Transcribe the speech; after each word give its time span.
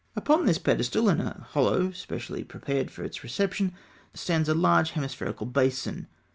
Upon 0.15 0.47
this 0.47 0.57
pedestal, 0.57 1.09
in 1.09 1.21
a 1.21 1.45
hollow 1.51 1.91
specially 1.91 2.43
prepared 2.43 2.89
for 2.89 3.03
its 3.03 3.21
reception, 3.23 3.73
stands 4.15 4.49
a 4.49 4.55
large 4.55 4.93
hemispherical 4.93 5.45
basin. 5.45 6.07